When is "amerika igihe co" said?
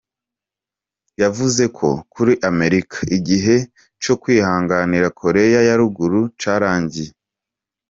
2.49-4.13